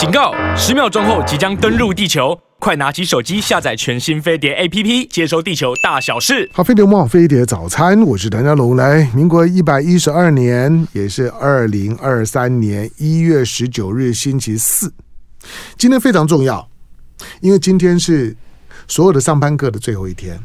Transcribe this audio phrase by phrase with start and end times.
[0.00, 0.32] 警告！
[0.56, 6.48] 十秒钟后即将登陆地球，快拿起手机下载全新飞碟 APP，接收地球大小事。
[6.54, 8.76] 好，飞碟网飞碟早餐，我是谭家龙。
[8.76, 14.90] 来，民国一百一十二年，也是二零二三年一月十九日，星期四。
[15.76, 16.66] 今天非常重要，
[17.42, 18.34] 因为今天是
[18.88, 20.40] 所有的上班课的最后一天。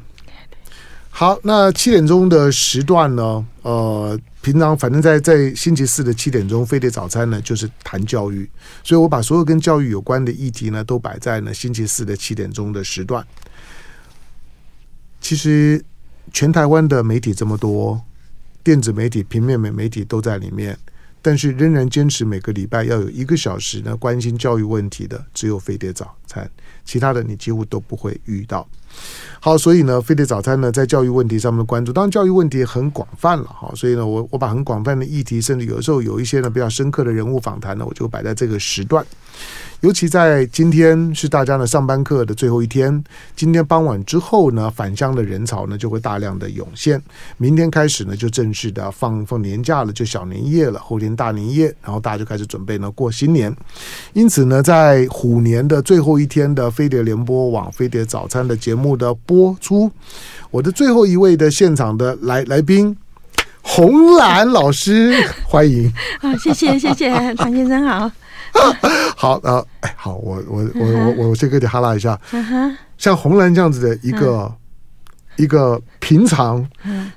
[1.09, 3.45] 好，那七点钟的时段呢？
[3.61, 8.48] 呃，平常反正在在星期四的七点钟，飞碟早餐呢就是谈教育，
[8.84, 13.25] 所以我把所有跟教育有关的议题呢都摆在呢星期四的七点钟的时段。
[15.19, 15.83] 其实
[16.32, 18.00] 全台湾的媒体这么多，
[18.64, 20.77] 电子媒体、平面媒媒体都在里面，
[21.24, 26.47] 但是仍然坚持每个礼拜要有一个小时呢关心教育问题的，只有飞碟早餐，
[26.86, 28.69] 其他的你几乎都不会遇到。
[29.39, 33.71] 好，所以呢，飞碟早餐呢，在教育问题上面的关注，当然教育问题很广泛了哈。
[33.75, 39.05] 所以呢，我我把很广泛的议题，甚至有的时候有一些呢比较深刻的人物访谈呢，我就摆在这个时段。
[39.81, 43.03] 尤其在今天是大家呢上班课的最后一天，
[43.36, 46.99] 今天傍晚之后呢，返乡的人潮呢就会大量的涌现。
[47.38, 53.55] 明天开始呢，就正式的放放年假了，就小年夜了，后天大年夜，然后大家就开始准备呢过新年。
[54.14, 59.92] 因此呢，在虎年的最后一天的飞碟联播网飞碟早餐的节目的播出，
[60.49, 62.95] 我的最后一位的现场的来来宾，
[63.61, 65.14] 红兰老师，
[65.45, 65.94] 欢迎。
[66.19, 68.11] 好，谢谢谢谢，唐先生好。
[69.16, 72.20] 好啊，哎，好，我我我我我先跟你哈拉一下。
[72.98, 74.52] 像红蓝这样子的一个
[75.36, 76.66] 一个平常，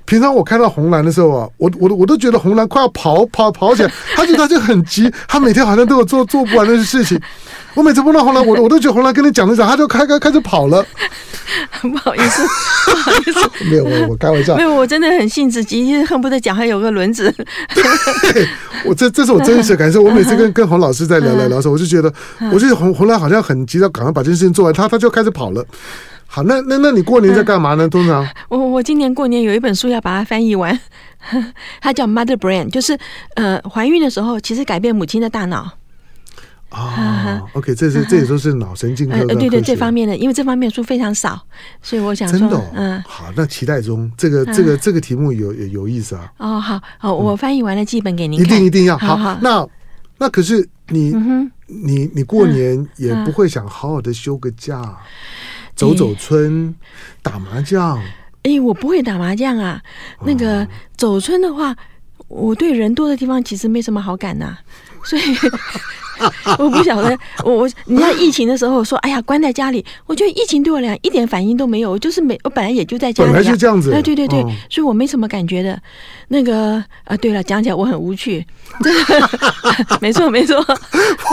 [0.04, 7.20] 平常我看到红蓝的时候啊，我我我都觉得红蓝快要跑跑跑起来，他就他就很急，他每天好像都有做做不完的事情。
[7.74, 10.84] 我每次碰到红蓝，我都我都觉得红蓝跟你讲的时候，他就开开开始跑了。
[11.80, 12.42] 不好意思，
[12.86, 17.32] 不好意思， 没有我我开玩笑，没有我真的很性子急，恨不得脚还有个轮子。
[18.32, 18.48] 对
[18.84, 20.02] 我这这是我真实的感受。
[20.02, 22.12] 我每次跟跟洪老师在聊聊聊的时候，我就觉得，
[22.52, 25.64] 我觉得红红蓝好像很急，要赶快把这件事情做完，他他就开始跑了。
[26.30, 27.88] 好，那那那你过年在干嘛呢？
[27.88, 28.24] 通常？
[28.50, 30.78] 我我今年过年有一本书要把它翻译完，
[31.80, 32.96] 它叫《Mother Brain》，就是
[33.34, 35.72] 呃怀孕的时候其实改变母亲的大脑。
[36.68, 41.40] 啊、oh，OK，这是这也都是脑神经科，对对，这方面的，因为这方面书非常少，
[41.80, 46.30] 所以我想说，真的、哦，嗯，好，那期待中，这个这个这个题目有有有意思啊。
[46.36, 48.98] 哦，好，好，我翻译完了基本给您、嗯，一定一定要。
[48.98, 49.16] 好。
[49.16, 49.66] 好，那
[50.18, 54.94] 那可是你、嗯、你你过年也不会想好好的休个假，嗯、
[55.78, 56.74] 走走村，
[57.22, 58.02] 打麻将？
[58.42, 59.80] 哎，我不会打麻将啊。
[60.26, 60.66] 那个
[60.96, 61.76] 走村的话，
[62.26, 64.58] 我对人多的地方其实没什么好感呐、啊，
[65.04, 65.22] 所以。
[66.58, 75.80] 我不晓得，我我你看疫情的时候说，哎呀，关在家里，我觉得疫情对我俩一点反应都没有，我就是没，我本来也就在家里，本来就这样子，对对对，所以我没什么感觉的。
[76.28, 78.46] 那个啊，对了，讲起来我很无趣，
[80.00, 80.56] 没 错没错。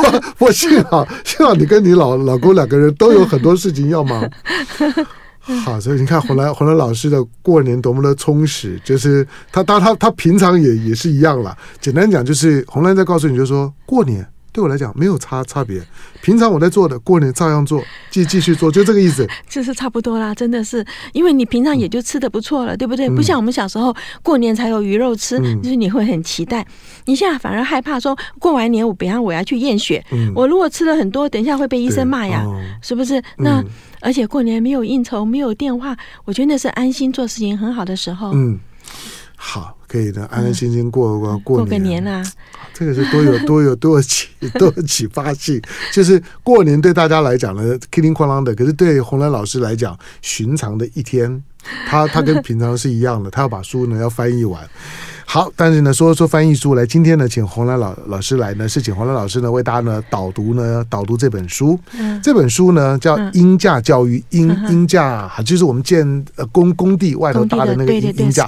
[0.04, 4.30] 我我幸好幸好你跟你老老公两个人都有很多事情要忙。
[5.64, 11.56] 好，所以你看洪兰洪兰老师的过年多么的充实，就是他当他他平常也也是一样了。
[11.80, 14.26] 简单讲就是红兰在告诉你，就是说过年。
[14.56, 15.86] 对我来讲没有差差别，
[16.22, 19.28] 平常我在做的，过年照样做，继继续做，就这个意思。
[19.50, 23.10] 就是差不多啦，真的是，因为你平常也就吃的不错了，嗯、对不对？
[23.10, 26.66] 不像我们小时候过年才有鱼肉吃，嗯、就是你会很期待。
[27.04, 33.22] 你现在反而害怕说，过完年我比方我要去验血，嗯、我如果吃了很多，等一下会被医生骂呀，哦、是不是？
[33.40, 33.66] 那、嗯、
[34.00, 38.32] 而且过年没有应酬，没有电话，我觉得那是安心做事情很好的时候。
[38.34, 38.58] 嗯，
[39.36, 39.78] 好。
[39.96, 42.22] 可以的，安安心心过过过过个年啊！
[42.74, 44.28] 这个是多有 多有多启
[44.60, 45.62] 多有启发性，
[45.94, 51.42] 就是过年对大家来讲呢，叮叮哐啷的，可是对洪兰老师来讲，寻常的一天，
[51.88, 54.62] 他他跟平常是一样的，他要把书呢要翻译完。
[55.28, 61.78] 好，但是呢，说说翻译书来，今天呢，请洪兰老老师来呢，是请洪兰老师呢为大家呢导读呢导读这本书。
[61.98, 68.48] 嗯、这本书呢叫《鹰架教育》，鹰鹰架就是我们建呃工工地外头搭的那个鹰鹰架。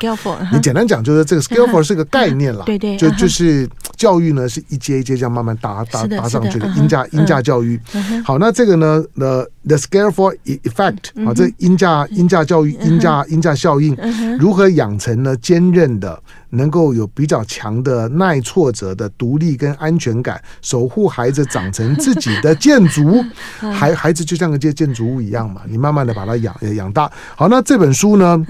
[0.53, 3.67] 你简单讲就是这个 scaffold 是个概念了，对对，就就是
[3.97, 7.77] 教育呢是一阶一阶这样慢慢搭搭搭上去的鹰架鹰架教育。
[8.23, 13.95] 好，那这个呢，the the scaffold effect 啊，这鹰架鹰架教育鹰架鹰架效应
[14.39, 15.35] 如何养成呢？
[15.37, 16.21] 坚韧的。
[16.51, 23.21] 能够有比较强的耐挫折的独立跟安全感，守护孩子长成自己的建筑，
[23.59, 27.11] 孩孩子就像个建建筑物一样嘛，你慢慢的把它养养大。
[27.35, 28.41] 好，那这本书呢，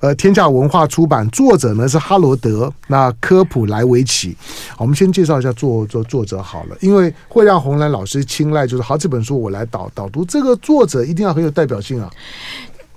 [0.00, 4.36] 呃，天下文化出版，作者呢是哈罗德，那科普莱维奇。
[4.76, 12.10] 我们先介绍一下作作作者好了，因为会让红兰老师青睐，就是好，这本书我来导导读，这个作者一定要很有代表性啊。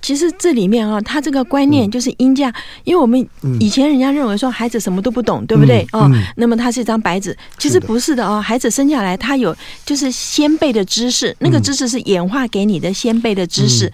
[0.02, 2.52] 其实这里面啊，他这个观念就是鹰架，
[2.84, 3.28] 因为我们
[3.60, 5.86] 以前人家认为说孩子什么都不懂，对不对？
[5.92, 8.40] 哦，那么他是一张白纸，其实不是的哦。
[8.40, 13.92] 孩子生下来他有就是先辈的知识，那个知识是演化给你的先辈的知识，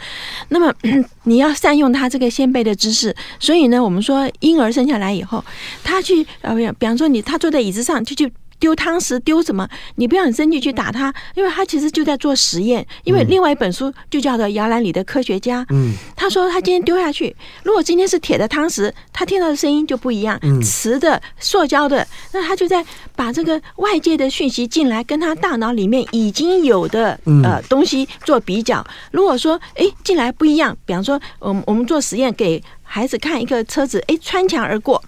[0.51, 0.73] 那么
[1.25, 3.15] 你要善用他这个先辈的知识。
[3.41, 5.45] 所以呢，我们说婴儿生下来以后，
[5.83, 8.33] 他去呃，比方说你他坐在椅子上就去。
[8.59, 9.69] 丢汤匙丢什么？
[9.97, 12.87] 你不要很生气去打他，因为他其实就在做实验。
[13.05, 15.63] 因为另外一本书就叫做《摇篮里的科学家》。
[15.71, 20.39] 嗯，他说他今天丢下去，如果今天是铁的汤匙，他听到的声音就不一样。
[20.43, 28.85] 嗯，瓷的、塑胶的，那他就在把这个外界的讯息进来，跟他大脑里面已经有的呃东西做比较。
[29.13, 35.03] 如果说哎进来不一样，比方说我们我们做实验给孩子看一个车子，哎穿墙而过，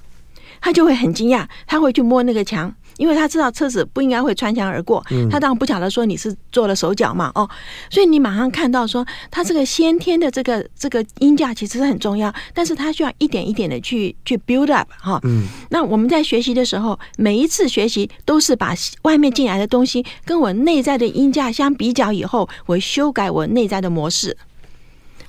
[0.60, 2.74] 他就会很惊讶，他会去摸那个墙。
[2.98, 7.48] 因为他知道车子不应该会穿墙而过，他当然不晓得说你是做了手脚嘛，哦，
[7.88, 24.36] 所以你马上看到说他这个先天的这个这个音架其实是很重要，但是他需要一点一点的去去 build up 哈，嗯，那我们在学习的时候，每一次学习都是把外面进来的东西跟我内在的音架相比较以后，我修改我内在的模式。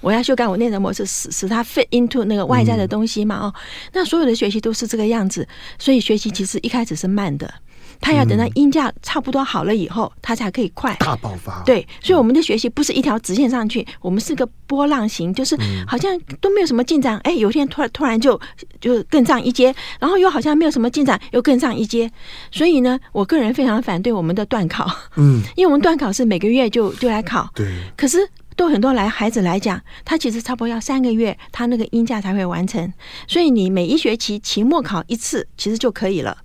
[0.02, 3.36] 我要修改我内在模式，使使它 fit into 那个外在的东西嘛？
[3.38, 3.54] 哦，
[3.94, 5.48] 那所有的学习都是这个样子，
[5.78, 7.54] 所以学习其实一开始是慢的，
[8.00, 11.62] 它要等到音架差不多好了以后，它才可以快大爆发。
[11.66, 18.40] 对，所以我们的学习不是一条直线上去，我们是个波浪形，就是好像都没有什么进展，哎，有一天突然突然就
[18.80, 22.10] 就更上一阶，然后又好像没有什么进展，又更上一阶。
[22.52, 27.68] 所以呢，我个人非常反对我们的断考，嗯，因为我们断考是每个月就就来考，对，
[27.98, 28.18] 可是。
[28.60, 32.92] 对很多来孩子来讲，他其实差不多要三个月，他那个音架才会完成。
[33.26, 36.38] 所以你每一学期期末考一次，其实就可以了。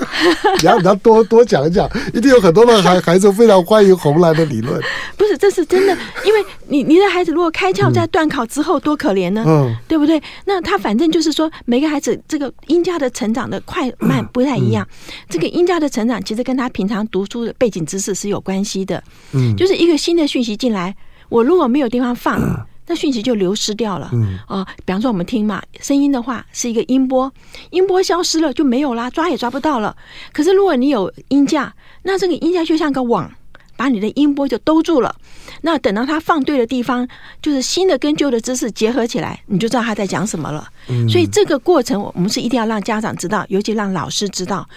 [0.62, 4.80] 你要你要多多讲一讲，一定有很多的孩孩子非常欢迎红兰的理论。
[5.18, 5.94] 不是，这是真的，
[6.24, 9.44] 因为你你的孩子如果开窍在断考之后，多可怜呢？
[9.46, 10.20] 嗯，对不对？
[10.46, 14.88] 那他反正就是说，每个孩子这个音架的成长的快慢不太一样。
[15.28, 19.04] 这个音架的成长其实跟他平常读书的背景知识是有关系的。
[19.32, 20.96] 嗯，就是一个新的讯息进来。
[21.34, 24.08] 我如果没有地方放，那讯息就流失掉了。
[24.12, 27.32] 嗯啊，比方说我们听嘛，声音的话是一个音波，
[27.70, 29.96] 音波消失了就没有啦，抓也抓不到了。
[30.32, 33.28] 可是如果你有音架，那这个音架就像个网，
[33.76, 35.14] 把你的音波就兜住了。
[35.62, 37.06] 那等到它放对的地方，
[37.40, 40.68] 就是新的跟旧的知识结合起来，你就知道他在讲什么了。
[41.08, 44.68] 所以这个过程，我们是一定要让家长知道，尤其让老师知道。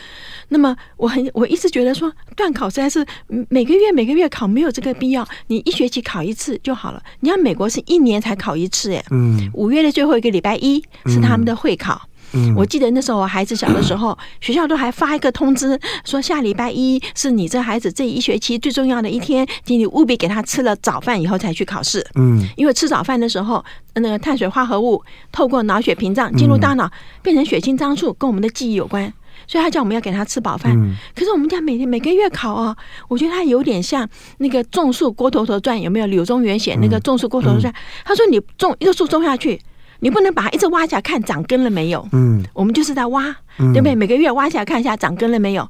[0.49, 3.05] 那么我很我一直觉得说，段考实在是
[3.49, 7.03] 每个月每个月考没有这个必要，你一学期考一次就好了。
[7.19, 12.01] 你看美国是一年才考一次，哎，嗯，五月的最后一个礼拜一是他们的会考。
[12.03, 12.09] 嗯，
[12.55, 22.05] 我记得那时候我孩子小的时候， 学校都还发一个通知，说下礼拜一是你这孩子这一学期最重要的一天，请你务必给他吃了早饭以后才去考试。
[22.15, 23.63] 嗯，因为吃早饭的时候，
[23.95, 26.91] 那个碳水化合物透过脑血屏障进入大脑，
[27.21, 29.11] 变成血清张素，跟我们的记忆有关。
[29.45, 32.75] 所以他叫我们要给他吃饱饭，嗯、可是我们家每天每个月考哦，
[33.07, 34.05] 我觉得他有点像
[34.39, 37.71] 那个种树郭头头传，有没有柳宗元写那个种树郭头头传？
[37.71, 39.57] 嗯嗯、他说你种一个树种下去，
[39.99, 42.07] 你不能把它一直挖起来看长根了没有？
[42.11, 43.23] 嗯，我们就是在挖，
[43.57, 43.95] 对不对？
[43.95, 45.69] 每个月挖下来看一下长根了没有，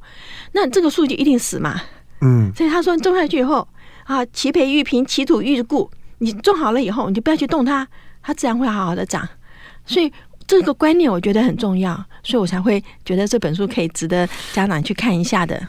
[0.52, 1.80] 那这个树就一定死嘛。
[2.20, 3.66] 嗯，所以他说种下去以后
[4.04, 7.86] 啊，其培育平，其土育固，你种好了以后，你就不要去动它，
[8.22, 9.28] 它自然会好好的长。
[9.84, 10.12] 所以。
[10.46, 15.62] 这个观念我觉得很重要，所以我才会觉得这本书可以值得家长去看一下的。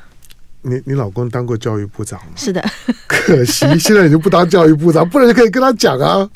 [0.62, 2.32] 你你老公当过教育部长吗？
[2.38, 2.64] 是的，
[3.06, 6.30] 可惜现在已经不当教育部长，不然就可以跟他讲啊。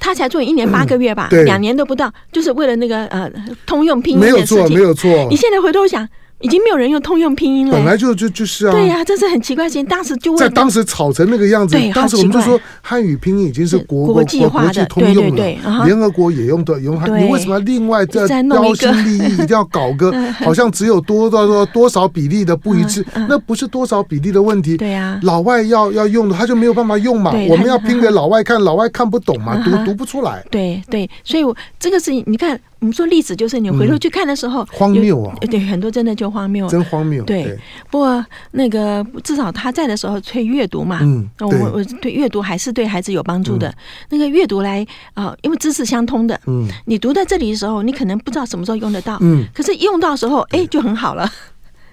[0.00, 3.30] 他才做一年八个月吧，嗯、两年都不到，就是为了那个呃
[3.66, 4.56] 通用拼音的事情。
[4.56, 5.26] 没有错，没有错。
[5.30, 6.08] 你现在回头想。
[6.40, 9.84] 已经没有人用通用拼音了，本来就就就是啊，对呀、啊，这是很奇怪的事情。
[9.86, 20.12] 当时就在当时吵成那个样子，对当时我们就说汉语拼音已经是国国际化的通用了，对对对，联合国也用的，用它，你为什么要另外再标新立异，一定要搞个
[20.44, 23.04] 好像只有多多多多少比例的不一致？
[23.28, 27.32] 那不是多少比例的问题，对呀，老外要要用的，他就没有办法用嘛。
[27.48, 30.44] 我们要拼给老外看，老外看不懂嘛，读读不出来。
[30.50, 32.60] 对对，所以我这个事情，你看。
[32.80, 35.34] 我们说历史就是你回头去看的时候，荒谬啊！
[35.50, 37.24] 对，很多真的就荒谬，真荒谬。
[37.24, 37.58] 对，
[37.90, 43.74] 不过那个至少他在的时候催阅读嘛，嗯，我我对阅读还是对孩子有帮助的。
[44.10, 51.30] 那个阅读来啊，因为知识相通的，嗯，你读在这里的时候，你可能不知道什么时候用得到，嗯，可是用到时候，哎，就很好了。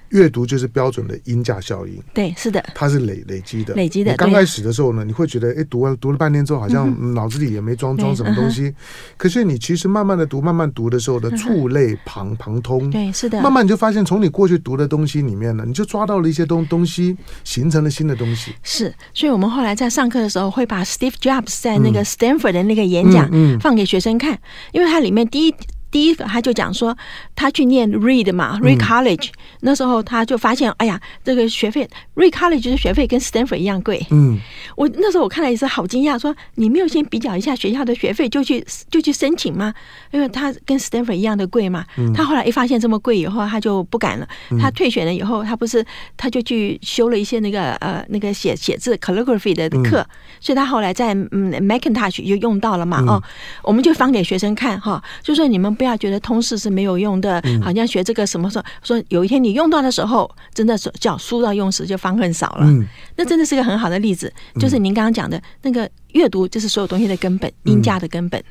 [0.10, 4.12] 阅读就是标准的音价效应，对，是的，它是累累积的，累积的。
[4.12, 8.74] 你刚开始的时候呢，你会觉得，哎，读完读了半天之后，好像脑子里也没装装什么东西。
[9.18, 13.42] 可是你其实慢慢的读，慢慢读的时候的触类旁旁通，对，是的。
[13.42, 18.54] 慢慢你就发现，从你过去读的东西里面呢，你就抓到了一些东东西，形成了新的东西。
[18.64, 24.40] 是，所以我们后来在上课的时候，会把 Steve Jobs 在那个 Stanford 的那个演讲放给学生看，
[24.72, 25.56] 因为它里面第一。
[25.96, 26.94] 第一个，他就讲说，
[27.38, 29.32] 他去念 Reed 嘛，Reed College，嗯。
[29.62, 34.06] 那时候他就发现，哎呀，这个学费，Reed College 的学费跟 Stanford 一样贵。
[34.12, 34.38] 嗯，
[34.76, 39.74] 我那时候我看了也是好惊讶，说你没有先比较一下学校的学费就去就去申请吗？
[40.12, 41.86] 因为他跟 Stanford 一样的贵嘛。
[41.96, 42.12] 嗯。
[42.12, 44.28] 他后来一发现这么贵以后，他就不敢了。
[44.60, 45.86] 他退选了以后，他不是
[46.18, 50.12] 他就去修了一些那个呃那个写写字 calligraphy 的课，嗯，
[50.42, 53.02] 所以他后来在嗯 Macintosh 就用到了嘛。
[53.08, 53.24] 哦，
[53.64, 55.85] 我们就放给学生看哈，就说你们不。
[55.86, 62.68] 不要觉得通识是没有用的，好像学这个什么时候说有一天你用到的时候，真的是叫书到用时就方恨少了。
[63.16, 68.44] 那真的是个很好的例子，就是您刚刚讲的那个阅读，就是所有东西的根本，音价的根本。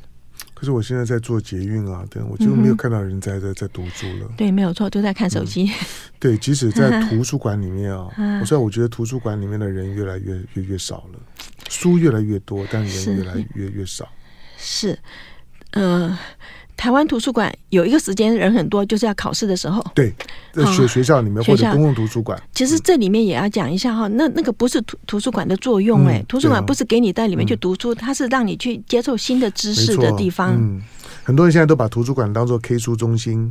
[0.55, 4.31] 可是我现在在做捷运啊，对，我就没有看到人在在在读书了。
[4.37, 5.69] 对，没有错，都在看手机。
[6.21, 8.07] 对，即使在图书馆里面 啊，
[8.41, 11.19] 我虽然我觉得图书馆里面的人越来越越越少了，
[11.69, 14.09] 书越来越多，但人越来越越少。
[14.57, 14.97] 是，
[15.73, 16.17] 呃。
[16.77, 19.85] 台湾图书馆有一个时间人很多，就是要考试的时候。
[19.95, 20.13] 对，
[20.53, 22.41] 在学学校里面或者公共图书馆。
[22.53, 30.61] 其实这里面也要讲一下哈，那那个不是图图书馆的作用哎，图书馆不是给你在里面去读书，它是让你去接受新的知识的地方。
[31.25, 33.51] 很多人现在都把图书馆当做 K 书中心，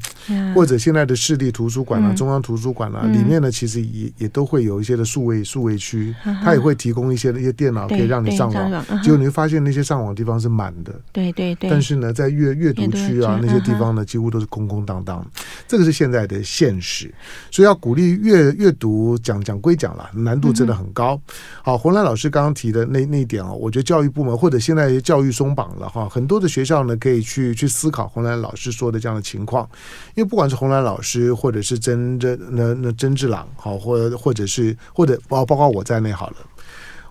[0.53, 6.13] 或者现在的市立图书馆啊、中央图书馆啊，里面呢其实也也都会有一些的数位数位区，
[6.43, 9.01] 它也会提供一些一些电脑可以让你上网。
[9.01, 11.67] 结果你会发现那些上网的地方是满的，对对对。
[11.67, 15.25] 但是呢，在阅阅读区啊那些地方呢，几乎都是空空荡荡。
[15.67, 17.11] 这个是现在的现实，
[17.49, 21.19] 所以要鼓励阅阅读，讲讲归讲了，难度真的很高。
[21.63, 27.55] 好，洪兰老师刚刚提的那那一点啊，我觉得教育部门或者现在教育松绑了哈，很多的学校呢可以去。
[27.62, 29.67] 去去思考红兰老师说的这样的情况，
[30.15, 36.35] 因为不管是红兰老师，或者是曾曾那那曾志朗，好，或或者是或者包包括我在内好了，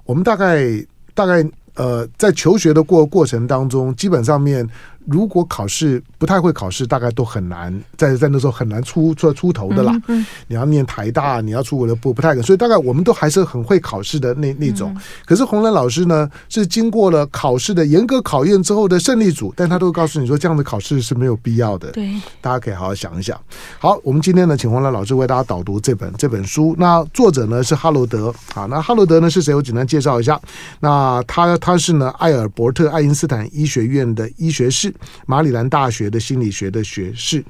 [0.04, 1.42] 我们大概大概
[1.74, 4.68] 呃，在求学的过过程当中，基本上面。
[5.06, 9.98] 如果考试不太会考试，大概都很难在在那时候很难出出出头的啦。
[10.08, 14.96] 嗯你要念台大，你要出国的不不太可能，所以大概我们都还是很会考试的那那种。
[15.24, 21.90] 可是洪兰老师呢，是经过了考试的严格考验之后的胜利组，但他都会告诉你说，这样的考试是没有必要的。
[21.92, 23.38] 对，大家可以好好想一想。
[23.78, 26.74] 好，我们今天呢，请洪兰老师为大家导读这本这本书。
[26.78, 28.32] 那作者呢是哈罗德。
[28.54, 29.54] 啊，那哈罗德呢是谁？
[29.54, 30.40] 我简单介绍一下。
[30.80, 34.91] 那他他是呢艾尔伯特爱因斯坦医学院的医学士。
[35.26, 37.44] 马里兰大学的心理学的学士，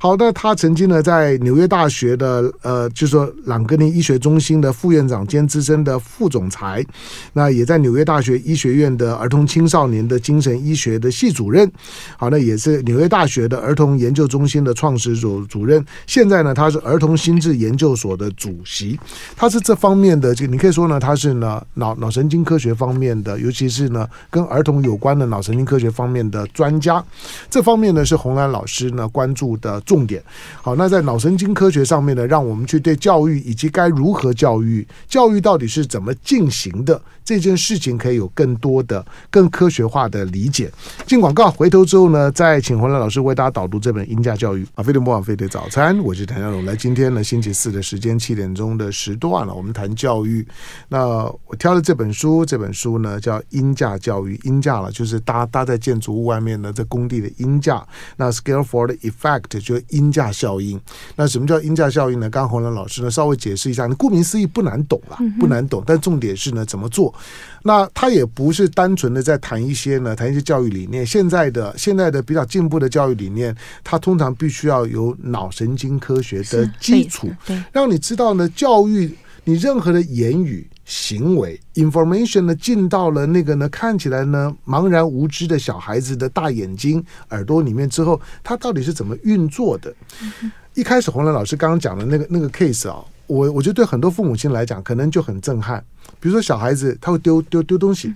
[0.00, 6.86] 好的，他曾经呢在纽约大学的呃，就是说朗格尼医学中心的副院长兼资深的副总裁，
[7.32, 11.68] 那也在纽约大学医学院的儿童青少年的精神医学的系主任，
[12.16, 18.96] 好，那也是纽约大学的儿童研究中心的创始主主任，现在呢他是儿童心智研究所的主席，
[19.36, 27.04] 他是这方面的，就你可以说呢他是呢脑脑神经科学方面的，尤其是呢跟儿童有关的脑神经科学方面的专家。
[27.50, 30.22] 这方面呢是洪兰老师呢关注的重点。
[30.60, 40.72] 好，那在脑神经科学上面呢，让我们去对教育以及该如何教育、教育到底是怎么进行的这件事情，可以有更多的、更科学化的理解。
[41.06, 44.64] 进广告，回头之后呢，再请洪兰老师为大家导读这本《英价教育》。
[44.74, 46.64] 啊，飞碟魔网飞碟早餐，我是谭家龙。
[46.64, 50.46] 来，今天呢星期四的时间七点钟的时段了，我们谈教育。
[50.88, 51.06] 那
[51.44, 60.80] 我挑了这本书，这本书呢叫《英价教育》，英价了就是搭搭在建筑物外面呢，这工地的英价，那 scaffold effect 就是鹰架效应。
[61.14, 62.30] 那什么叫英价效应呢？
[62.30, 65.84] 刚刚洪兰老师呢稍微解释一下，你顾名思义不难懂了，不难懂。
[65.86, 67.14] 但重点是呢，怎么做？
[67.62, 71.04] 那他也不是单纯的在谈一些呢，谈一些教育理念。
[71.04, 77.28] 现在的现在的比较进步的教育理念，它通常必须要有脑神经科学的基础，
[77.72, 80.66] 让你知道呢，教育你任何的言语。
[80.88, 89.94] 行为 information 呢进到了那个呢看起来呢茫然无知的小孩子的大眼睛耳朵里面之后，它到底是怎么运作的？
[90.22, 95.84] 嗯、一开始洪兰老师刚刚讲的那个那个 case 啊，我我觉得对很多父母亲来讲可能就很震撼。
[96.20, 98.14] 比如说小孩子他会丢丢丢东西，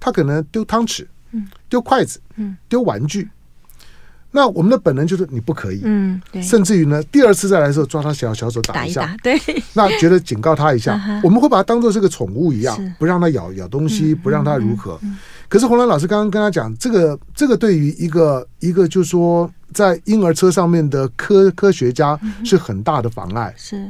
[0.00, 1.06] 他可能丢汤匙，
[1.68, 2.20] 丢筷子，
[2.68, 3.28] 丢玩具。
[4.36, 9.40] 那我们的本能就是你不可以，嗯，对，甚至于呢，第二次再来的时候抓他小小手打一下，打一打，对，
[9.74, 15.00] 那觉得警告他一下， 我们会把它当做是个宠物一样，不让他咬咬东西，不让他如何。
[15.48, 23.54] 可是红兰老师刚刚跟他讲，这个这个对于一个一个就是说在婴儿车上面的科科学家是很大的妨碍。
[23.56, 23.88] 是。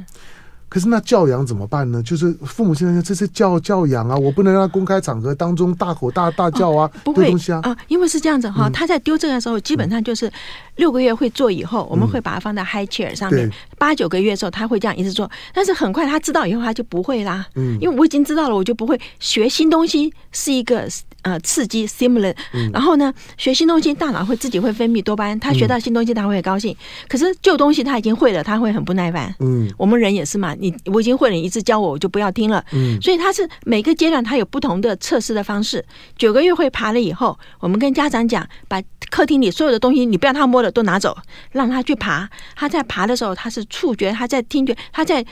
[0.75, 2.03] 可是那教养怎么办呢？
[2.03, 7.61] 就是父母现在说这是教教养啊，我不能让他公开场合当中大吼大大叫啊，哦、不会东西啊。
[7.63, 10.29] 啊，因为是这样子哈，他在丢这个的时候，基本上就是
[10.75, 13.49] 六个月会做以后，我们会把它放在 high chair 上面，
[13.85, 20.89] 八九个月的时候他会这样一直做，但是很快他知道以后他就不会啦，嗯，因为我已经知道了，我就不会学新东西是一个
[21.21, 22.35] 呃刺激 stimulant，
[22.73, 26.75] 然后呢学新东西大脑会自己会分泌多巴胺，他学到新东西他会很高兴，
[27.11, 30.55] 可是旧东西他已经会了，他会很不耐烦，嗯，我们人也是嘛。
[30.59, 32.65] 你我已经会了，你一直教我，我就不要听了。
[32.73, 35.85] 嗯，所以他是每个阶段他有不同的测试的方式。
[36.17, 41.15] 九个月会爬了以后，我们跟家长讲，把客厅里所有的东西你不要他摸的都拿走，
[41.53, 42.27] 让他去爬。
[42.57, 45.25] 他在爬的时候，他是触觉，他在听觉，他在。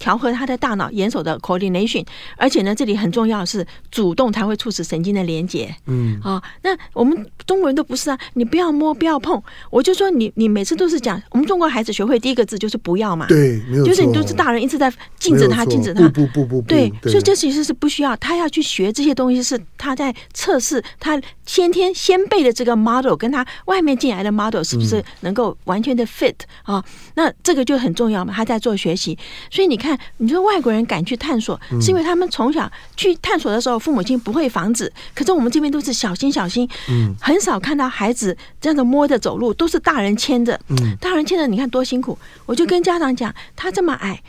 [0.00, 5.74] 调和他的大脑眼手的 coordination，而且呢，这里很重要的是主动才会促使神经的连接。
[5.86, 9.42] 嗯，啊，那我们中国人都不是啊，你不要摸，不要碰。
[9.72, 13.26] 我就说你，你每次都是讲，我们中国孩子学会第一个字就是不要嘛。
[13.26, 13.84] 对，没有。
[13.84, 16.08] 就是你都是大人一直在禁止他，禁止他。
[16.10, 16.68] 不不不不不。
[16.68, 26.84] 对，所以这其实是不需要，他要去学这些东西，是他在测试他先天先辈的这个 model 跟他外面进来的 model 是不是能够完全的 fit 啊？
[27.16, 29.18] 那这个就很重要嘛，他在做学习，
[29.50, 29.88] 所以你看。
[29.88, 34.92] 看，你说外国人敢去探索，是因为他们从小去探索的时候，父母亲不会防止。
[35.14, 42.18] 可是我们这边都是小心小心，嗯，很少看到孩子这样子摸着走路，都是大人牵着，嗯，大人牵着，你看多辛苦。
[42.44, 44.22] 我就跟家长讲，他这么矮，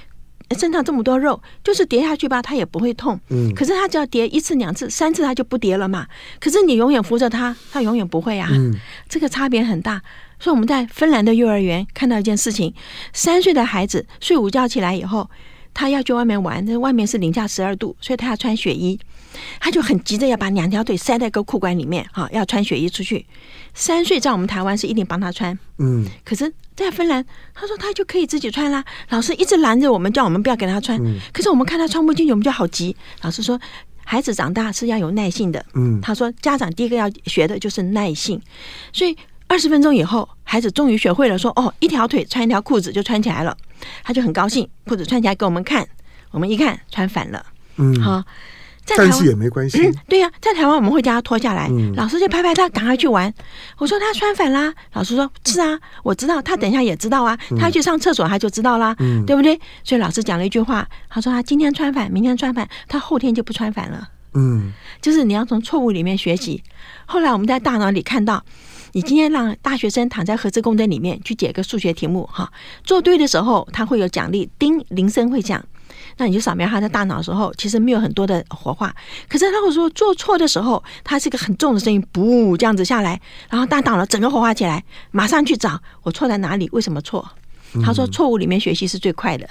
[0.58, 3.54] 身上这么多肉，就是跌下去吧，它也不会痛，嗯。
[3.54, 6.08] 可是它只要跌一次、两次、三次，它就不跌了嘛。
[6.40, 8.74] 可是你永远扶着它，它永远不会啊，嗯，
[9.08, 10.02] 这个差别很大。
[10.40, 12.74] 所以我们在芬兰的幼儿园看到一件事情：
[13.14, 15.30] 三岁的孩子睡午觉起来以后，
[15.80, 19.00] 他要去外面玩，那外面是零下十二度，所以他要穿雪衣，
[19.62, 23.26] 他就很急着要把两条腿塞在一个裤管里面，哈，要穿雪衣出去。
[23.74, 28.84] 三岁在我们台湾是一定帮他穿，嗯，可是，在芬兰，他说他就可以自己穿啦。
[29.08, 32.94] 老师一直拦着我们，叫我们不要给他穿，可是我们看他穿不进去，我们就好急。
[33.22, 33.58] 老师说，
[34.04, 38.42] 孩子长大是要有耐性的，嗯，他说家长第一个要学的就是耐性，
[38.92, 39.16] 所以。
[39.52, 43.58] 二十分钟以后，孩子终于学会了说：“哦，一条腿穿一条裤子就穿起来了。”
[44.04, 45.88] 他就很高兴，裤子穿起来给我们看。
[46.32, 47.44] 我们一看，穿反了。
[47.78, 48.24] 嗯，好，
[48.86, 49.82] 在台湾但是也没关系。
[49.82, 53.34] 嗯、对呀、啊，在台湾我们会叫他脱下来，嗯、老师就拍拍他，赶快去玩。
[53.78, 59.60] 我说他穿反啦，老师说：“是啊，我知道。”他等一下也知道啊，他去上厕所他就知道啦，嗯、对不对？
[59.84, 64.72] 所以老师讲了一句话，他说：“他今天穿反，明天穿反，他后天就不穿反了。”嗯，
[65.02, 66.62] 就是你要从错误里面学习。
[67.08, 68.44] 后来我们在大脑里看到。
[68.92, 72.52] 你今天让大学生躺在核磁共振里面去解个数学题目，哈，
[72.84, 75.64] 做对的时候他会有奖励，叮铃声会响，
[76.18, 78.96] 那你就扫描他的大脑的时候，其实没有很多的活化。
[79.28, 87.28] 可是他会说做错的时候，它是一个很重的声音，不这样子下来，然后大脑整个活化起来，马上去找我错在哪里，为什么错？
[87.84, 89.48] 他说错误里面学习是最快的，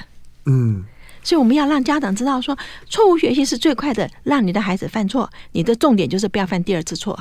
[0.46, 0.82] 嗯，
[1.22, 7.16] 所以我们要让家长知道说，错误学习是最快的，让你的孩子犯错，你的重点就是不要犯第二次错。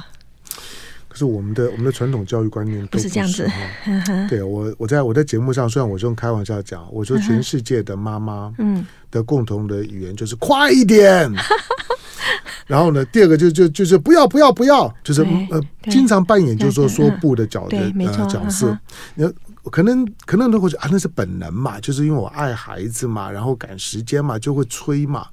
[1.18, 3.50] 是我们的我们的传统教育观念都不是，不是这样子。
[4.30, 11.32] 对我我在我在节目上，虽然我是用开玩笑讲，我说全世界的妈妈嗯的共同的语言就是快一点。
[12.68, 18.78] 然后呢，第二个就就就是不要不要不要，就是呃经常扮演就是说说不的角的呃角色。
[19.16, 19.32] 那
[19.72, 25.28] 可能可能都会觉得啊，那是本能嘛，就是因为我爱孩子嘛，然后赶时间嘛，就会催嘛。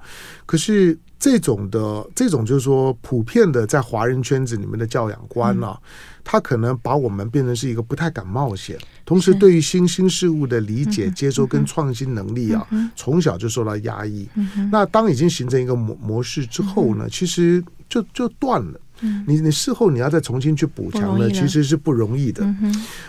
[0.47, 0.99] 可是。
[1.25, 5.81] 这种的这种就是说，普遍的在华人圈子里面的教养观呢、啊，
[6.23, 14.29] 他可能把我们变成是一个不太敢冒险，同时对于新兴事物的理解、接收跟创新能力啊，从小就受到压抑。
[14.71, 18.79] 那当已经形成一个模模式之后呢，其实就就断了。
[19.27, 22.47] 你你事后你要再重新去补强呢，其实是不容易的。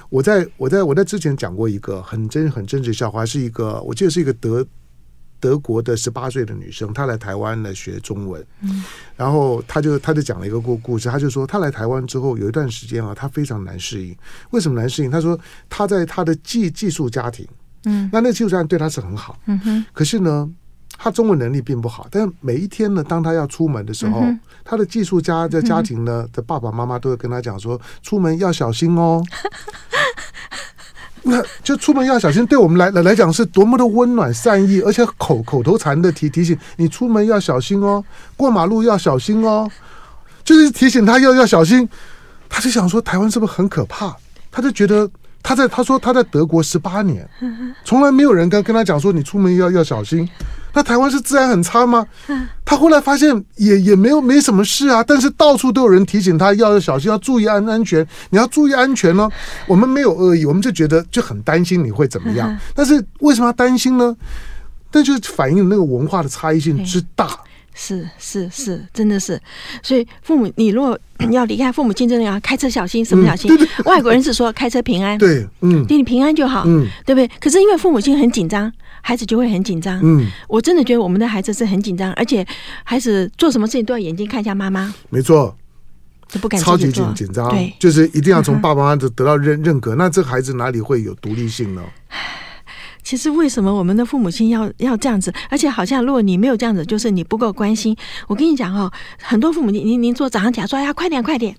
[0.09, 4.65] 我在我在我在之前讲过一个很真很真实笑话，是一个我记得是一个德。
[5.45, 8.83] 德国的十八岁的女生，她来台湾来学中文，嗯，
[9.15, 14.17] 然后她就她就讲了一个故故事，她就说她来台湾之后有一段时间啊，她非常难适应。
[14.49, 15.11] 为什么难适应？
[15.11, 17.47] 她说她在她的寄寄宿家庭，
[17.83, 20.49] 嗯，那那个寄宿家庭对她是很好，嗯哼，可是呢，
[20.97, 22.07] 她中文能力并不好。
[22.09, 24.23] 但是每一天呢，当她要出门的时候，
[24.63, 29.23] 她的寄宿家的家庭呢的爸爸妈妈都会跟她讲说，出门要小心哦。
[31.27, 38.03] 那就出门要小心，对我们来来来讲是多么的温暖善意，而且口口头禅的提提醒你出门要小心哦，
[38.37, 39.67] 过马路要小心哦，
[40.43, 41.89] 就是提醒他要要小心。
[42.47, 44.15] 他就想说台湾是不是很可怕？
[44.51, 45.09] 他就觉得
[45.41, 47.27] 他在他说他在德国十八年，
[47.83, 50.29] 从来没有人跟跟他讲说你出门要要小心。
[50.75, 52.05] 那台湾是治安很差吗？
[52.63, 59.29] 他后来发现也也没有没什么事啊，但是到处都有人提醒他要小心，要注意安安全，你要注意安全哦。
[59.67, 62.55] 我们没有恶意，我们就觉得就很担心你会怎么样。
[62.75, 64.15] 但是为什么要担心呢？
[64.91, 67.29] 那就是反映那个文化的差异性之大。
[67.77, 69.37] 是是是，真的是。
[69.83, 70.97] 所以父母，你如果
[71.29, 73.51] 要离开父母亲，真的要开车小心，什么小心？
[73.53, 77.29] 嗯、对对外国人是说开车平安，对，嗯，对你平安就好，嗯，对不对？
[77.37, 78.71] 可是因为父母亲很紧张，
[79.07, 79.99] 孩子就会很紧张。
[80.01, 82.43] 嗯，我真的觉得我们的孩子是很紧张，而且
[82.83, 84.91] 孩子做什么事情都要眼睛看一下妈妈。
[85.11, 85.55] 没错，
[86.27, 89.93] 就不敢超级紧紧张，对，就是一定要从爸爸妈妈得到认认可。
[89.93, 91.83] 那这个孩子哪里会有独立性呢？
[93.03, 95.31] 其实为什么我们的父母亲要要这样子？
[95.51, 97.95] 而且好像如果你没有这样子，就是你不够关心。
[98.25, 98.91] 我跟你讲哦，
[99.21, 101.55] 很多父母，您您您做早上起来说，哎呀，快点快点。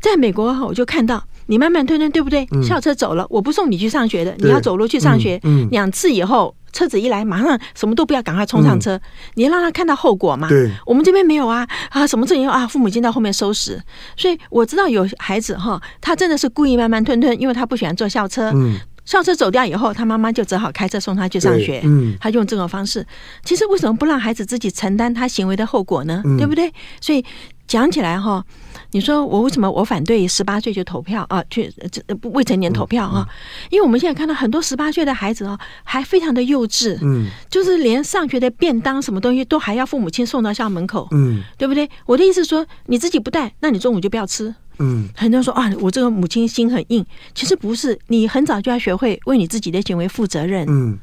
[0.00, 2.46] 在美国我就看到你慢慢吞吞，对不对？
[2.62, 5.40] 校车走了，我不送你去上学的，你要走路去上学。
[5.70, 9.00] 两次以后，车子一来，马上什么都不要，赶快冲上车。
[9.34, 10.48] 你要让他看到后果嘛。
[10.48, 12.66] 对，我们这边没有啊啊，什么事情啊？
[12.66, 13.82] 父母亲在后面收拾。
[14.16, 18.50] 所以我知道有孩子哈，他真的是故意慢慢吞吞，因为他不喜欢坐校车。
[18.54, 18.76] 嗯。
[19.04, 21.80] 校车走掉以后，他妈妈就只好开车送他去上学。
[21.82, 23.06] 嗯，他用这种方式。
[23.42, 26.20] 其实为什么不让孩子自己承担他行为的后果呢？
[26.26, 26.70] 嗯、对不对？
[27.00, 27.24] 所以
[27.66, 28.44] 讲起来哈，
[28.90, 31.44] 你说我为什么我反对十八岁就投票啊？
[31.50, 33.26] 去这未成年投票啊？
[33.26, 36.96] 嗯嗯、因为我们现在看到很多十八岁的孩子啊，还非常的幼稚。
[37.02, 41.06] 嗯，就是连上学的便当什么东西都还要父母亲送到校门口。
[41.10, 41.88] 嗯，对不对？
[42.06, 44.54] 我的意思说，你自己不带，那你中午就不要吃。
[44.78, 50.64] 嗯，很多人说啊，我这个母亲心很硬，其实不是，你很早就要学会为你自己的行为负责任。
[50.68, 50.98] 嗯，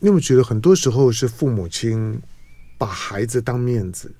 [0.00, 2.20] 你有没有觉得很多时候是父母亲
[2.76, 4.10] 把孩子当面子？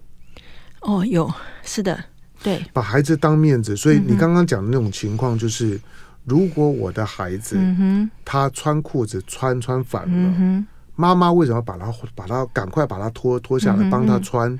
[0.81, 1.99] 哦，有，是的，
[2.43, 3.77] 对，把孩子当面子。
[3.77, 5.81] 所以你刚刚讲的那种情况，就是、嗯、
[6.25, 14.57] 如果我的孩子，嗯哼，他穿裤子穿穿反了，嗯，妈妈为什么把他把他赶快把他脱脱下来帮他穿？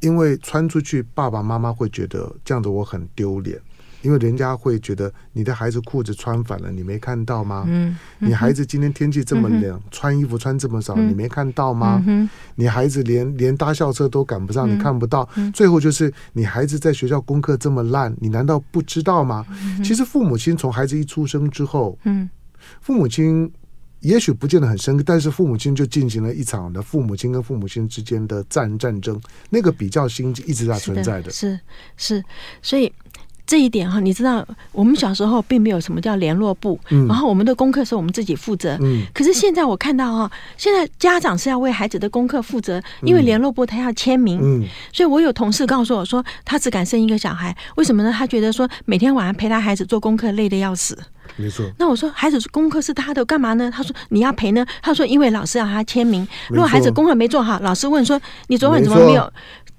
[0.00, 3.58] 因为穿出去，爸爸妈妈会觉得这样子我很丢脸，
[4.04, 7.64] 因为人家会觉得你的孩子裤子穿反了，你没看到吗？
[7.66, 12.02] 嗯，嗯，你孩子今天天气这么冷，嗯、穿衣服穿这么少，嗯、你没看到吗？
[12.06, 15.28] 嗯、你孩子连连搭校车都赶不上，嗯、你看不到。
[15.36, 19.44] 嗯、最后就是你孩子在学校功课这么烂，你难道不知道吗？
[19.50, 22.28] 嗯、其实父母亲从孩子一出生之后，嗯，
[22.80, 23.50] 父母亲。
[24.00, 31.30] 也许不见得很深刻，但是父母亲就进行了一场的父母亲跟父母亲之间的战战争，那个比较心一直在存在的。
[31.30, 31.58] 是
[31.96, 32.22] 是，
[32.60, 32.92] 所以
[33.46, 38.78] 这一点哈，你知道，我们小时候并没有什么叫联络部，嗯、然后我们的功课是我们自己负责。
[38.80, 39.02] 嗯。
[39.12, 44.40] 可是现在我看到哈，现在家长是要为孩子的功课负责，因为联络部他要签名。
[44.42, 44.66] 嗯。
[44.92, 48.10] 所以我有同事告诉我说，他只敢生一个小孩，为什么呢？
[48.10, 50.98] 他觉得说每天晚上陪他孩子做功课累得要死。
[51.36, 53.70] 没错，那我说孩子功课是他的，干嘛呢？
[53.70, 54.64] 他说你要陪呢。
[54.82, 59.32] 他说因为老师要他签名，如果孩子功课没做好，老师问说你昨晚怎么没有？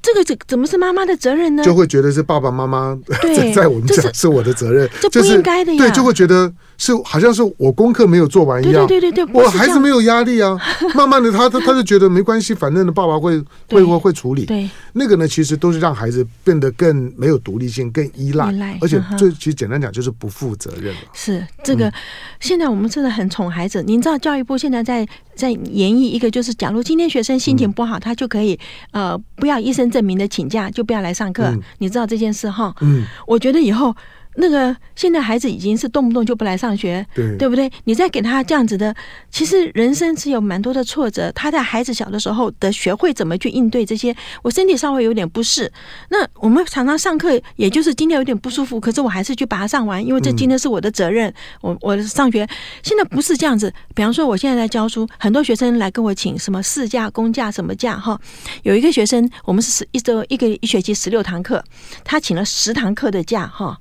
[0.06, 1.64] 这个怎怎么是妈妈的责任呢？
[1.64, 2.96] 就会觉得是爸爸妈妈
[3.36, 5.80] 在在我们讲是我的责任，这不应该的呀。
[5.80, 8.86] 对，就会觉得是好像是我功课没有做完一样。
[8.86, 10.56] 对对对对，我孩子没有压力啊。
[10.94, 13.40] 慢慢的，他他他就觉得没关系，反正的爸爸会
[13.72, 14.46] 会会会处理。
[14.46, 21.00] 对，那个呢，其实都是让孩子变得更没有独立性，更依赖，而且最其实简单讲就是不负责任了。
[21.14, 21.92] 是这个，
[22.40, 23.82] 现在我们真的很宠孩子。
[23.82, 28.58] 您知道教育部现在在在演绎一个，就是假如今天学生心情不好，他就可以
[28.92, 31.44] 呃不要医生证明的请假，就不要来上课。
[31.46, 32.74] 嗯、你知道这件事哈？
[32.82, 33.96] 嗯，我觉得以后。
[34.36, 37.72] 那个现在孩子已经是动不动就不来上学，对，对不对？
[37.86, 38.94] 你再给他这样子的，
[39.32, 41.32] 其实人生是有蛮多的挫折。
[41.32, 44.16] 他在孩子小的时候得学会怎么去应对这些。
[44.44, 45.72] 我身体稍微有点不适，
[46.10, 51.34] 那我们常常上课，也就是今天有点不舒服，可是我还是去把它上完，因为这今天是我的责任。
[51.62, 52.48] 我我上学
[52.84, 53.74] 现在不是这样子。
[53.94, 58.20] 比方说，我现在在教书，很多学生来跟我请什么事假、公假什么假哈。
[58.64, 61.64] 有一个学生，我们是十一周一个一学期十六堂课，
[62.04, 63.80] 他请了十堂课的假哈。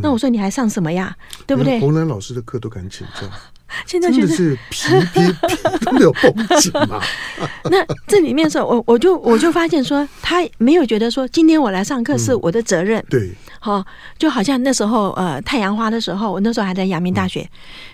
[0.00, 1.14] 那我说你还上什么呀？
[1.46, 1.78] 对不对？
[1.80, 3.26] 洪兰老师的课都敢请假，
[3.86, 7.00] 现在真的是皮皮皮都没有绷紧嘛。
[7.70, 13.04] 那这里面说，我我就我就发现说，他没有觉得说今天我来上课是我的责任。
[13.08, 13.84] 对，好，
[14.18, 17.48] 就好像那时候呃太阳花的时候，我那时候还在阳明大学，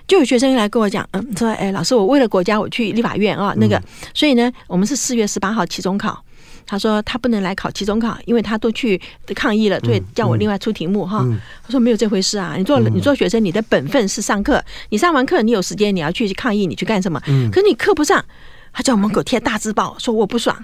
[0.06, 3.80] 就有学生来跟我讲，嗯，说哎老师，我为了国家我去立法院啊，那个，
[4.14, 6.22] 所以呢，我们是四月十八号期中考。
[6.70, 9.00] 他说他不能来考期中考，因为他都去
[9.34, 11.26] 抗议了，所以叫我另外出题目哈。
[11.64, 17.18] 他说没有这回事啊，你做你做学生，你的本分是上课，你上完课你有时间你要去抗议，你去干什么？
[17.50, 18.22] 可是你课不上，
[18.70, 20.54] 他叫我门口贴大字报，说我不爽，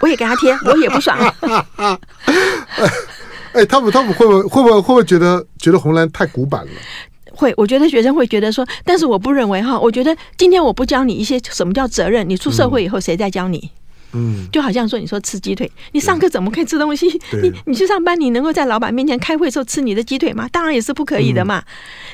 [0.00, 1.16] 我也给他贴，我也不爽。
[3.52, 6.72] 哎，他们他们会不会会不会会不会觉得觉得红蓝太古板了？
[7.32, 13.58] 会，我觉得学生会觉得说，但是我不认为哈，我觉得今天我不教你一些什么叫责任，你出社会以后谁在教你？
[13.58, 13.70] 嗯
[14.16, 17.06] 嗯，就好像说，你说吃鸡腿，你上课怎么可以吃东西？
[17.42, 20.48] 你你去上班，你能够在老板面前开会的时候吃你的鸡腿吗？
[20.50, 21.58] 当然也是不可以的嘛。
[21.58, 21.64] 嗯、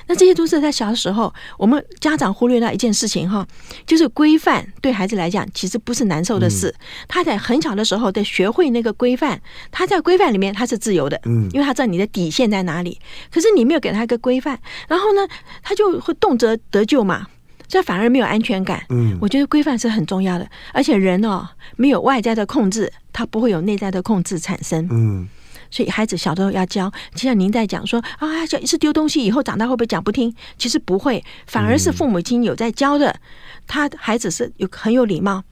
[0.08, 3.46] 那这些都是在小的时候，我们家长忽略到一件事情哈，
[3.86, 6.68] 就是规范对孩子来讲其实不是难受的事。
[6.68, 12.98] 嗯、他在很小的时候得学会那个规范，他在规范里面他是自由的，嗯，因为他知道你的底线在哪里。
[13.30, 15.26] 可是你没有给他一个规范，然后呢，
[15.62, 17.26] 他就会动辄得咎嘛。
[17.72, 18.84] 这反而没有安全感。
[18.90, 24.86] 嗯，我觉得规范是很重要的，而且人哦，没有外在的控制，他不会有内在的控制产生。
[24.90, 25.26] 嗯，
[25.70, 30.34] 所以孩子小的时候要教，就像您在讲说啊，小一次丢东西以后长大会不会讲不听？
[30.58, 33.18] 其实不会，反而是父母亲有在教的。
[33.66, 35.42] 他孩子是有很有礼貌。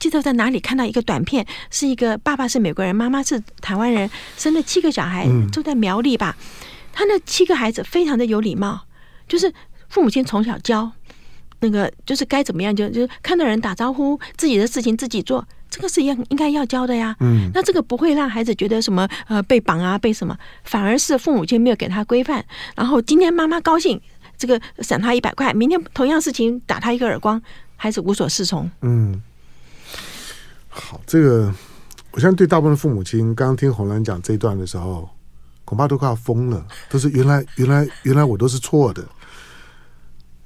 [0.00, 6.36] 记得在哪里看到一个短片，是一个爸爸是美国人，妈妈是台湾人，生了七个小孩，住在苗栗吧。
[6.92, 8.80] 他那七个孩子非常的有礼貌，
[9.28, 9.54] 就是
[9.88, 10.90] 父母亲从小教。
[11.60, 17.16] 那个就是该怎么样就就看到人打招呼，自己的事情自己做，这个是应应该要教的呀。
[17.20, 22.44] 嗯，那这个不会让孩子觉得什么呃被绑啊被什么，反而是父母亲没有给他规范。
[22.76, 24.00] 然后今天妈妈高兴，
[24.36, 27.40] 这个赏他一百块，明天同样事情打他一个耳光，
[27.76, 28.70] 孩子无所适从。
[28.82, 29.20] 嗯，
[30.68, 31.52] 好，这个
[32.12, 35.08] 我相信对大部分父母亲，刚刚听红兰讲这一段的时候，
[35.64, 39.04] 恐怕都快要疯了，都是原来原来原来我都是错的。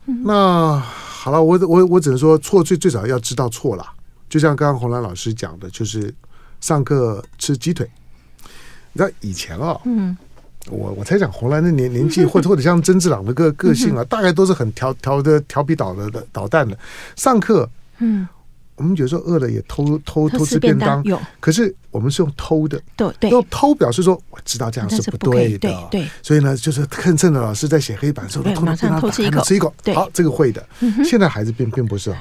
[0.04, 3.86] 那好了，我我我只能说错，最最少要知道错了。
[4.28, 6.12] 就像刚刚红兰老师讲的，就是
[6.60, 7.88] 上课吃鸡腿。
[8.92, 10.16] 你知道以前啊，嗯，
[10.70, 16.76] 我我才讲红兰的年年纪，或者或者像曾志朗的个个性啊，大概都是很调调的调皮捣的捣蛋的。
[17.16, 18.26] 上课，嗯。
[18.82, 21.16] 我们有时候饿了也偷偷偷吃便当，有。
[21.38, 26.08] 可是我们是用偷的，对对，用偷表示说我知道这样是不对的，对。
[26.20, 29.72] 所以呢，就是趁着老师在写黑板的时候，偷偷偷吃一口，吃一口。
[29.94, 30.66] 好，这个会的。
[31.04, 32.18] 现在孩子并并不是啊。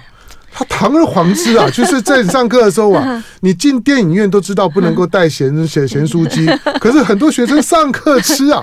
[0.54, 6.46] 他堂而皇之啊， 就是在你上课的时候啊， 你进电影院都知道不能够带咸咸咸酥鸡，
[6.80, 8.62] 可是很多学生上课吃啊，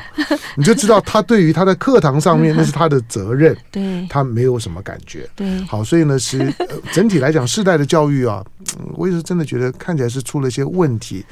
[0.57, 6.53] 你就知道他对于他在课堂上面那是他的责任，对，他没有什么感觉，对，好，所以呢是
[6.93, 8.45] 整体来讲世代的教育啊，
[8.95, 11.25] 我也是真的觉得看起来是出了一些问题。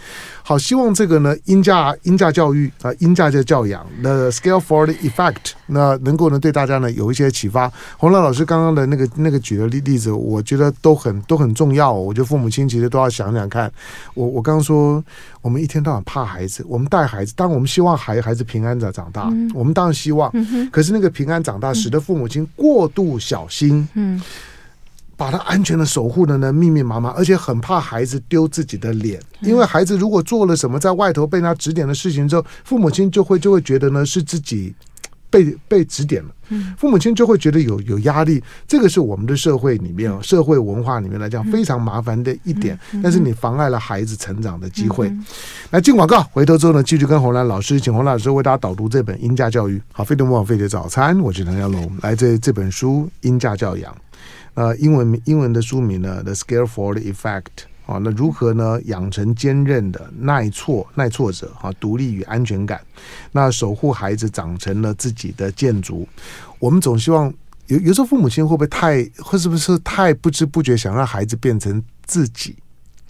[0.43, 7.71] 好，希望这个呢因价因价教育啊因价的教养，The scale for the effect，那能够呢对大家呢有一些启发。
[7.99, 10.43] 洪亮老师刚刚的那个那个举的例例子，我。
[10.47, 13.71] 觉得都很都很重要，我觉得父母亲其实都要想想看。
[14.15, 15.05] 我我刚刚说，
[15.43, 20.31] 我们一天到晚怕孩子，我们带孩子，当我们希望孩孩子平安的长大，嗯、我们当然希望。
[20.33, 24.23] 嗯、可是那个平安长大，使得父母亲过度小心，嗯，
[25.17, 34.75] 把他安全的守护的呢密密麻麻，而且很怕孩子丢自己的脸，因为孩子如果做了什么在外头被他指点的事情之后，父母亲就会就会觉得呢是自己。
[35.45, 36.31] 被被指点了，
[36.79, 45.13] 父母亲就会觉得有有压力，这个是我们的社会里面社会文化里面来讲非常麻烦的一点，但是你妨碍了孩子成长的机会。
[45.71, 49.77] 来进广告，回头之后呢，继续跟洪兰老师，请洪兰老师为大家导读这本《英价教育》。
[49.93, 53.93] 好，飞碟魔网飞碟早餐，我是唐湘龙，来自这本书《英价教养》，
[54.55, 57.43] 呃，英文英文的书名呢，《The Scaffold Effect》。
[57.87, 58.81] 啊，那如何呢？
[58.87, 62.81] 养成坚韧的耐挫耐挫折啊，独立与安全感，
[63.31, 66.07] 那守护孩子长成了自己的建筑。
[66.59, 67.33] 我们总希望
[67.69, 72.57] 有有时候父母亲会不会太，会是不是太不知不觉想让孩子变成自己？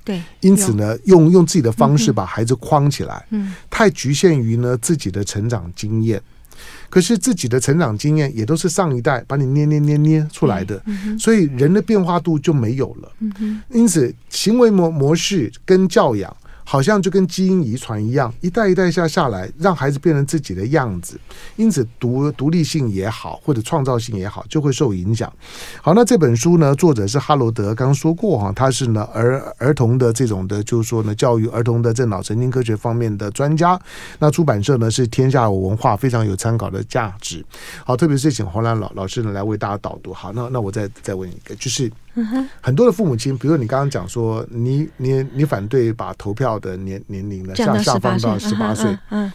[0.04, 6.22] 对，因此呢，用用自己的方式把孩子框起来，嗯，太局限于呢自己的成长经验。
[6.88, 10.82] 可是自己的成长经验也都是上一代把你捏捏捏捏出来的，
[11.18, 13.12] 所以人的变化度就没有了。
[13.70, 16.34] 因此行为模模式跟教养。
[16.68, 21.18] 好像就跟基因遗传一样，一代一代下下来，让孩子变成自己的样子，
[21.54, 25.32] 因此独独立性也好，或者创造性也好，就会受影响。
[25.80, 33.80] 好，那这本书呢，作者是哈罗德，刚刚说过哈，他是呢儿儿童的这种的，就是说呢，教育儿童的这脑神经科学方面的专家。
[34.18, 37.44] 那出版社呢是天下文化，非常有参考的价值。
[37.84, 40.12] 好，特别是请洪兰老老师呢来为大家导读。
[40.12, 41.88] 好，那那我再再问一个，就是。
[42.60, 49.30] 很多的父母亲，比如你刚刚讲说，你你你反对把投票的年年龄呢下下放到十八岁，嗯，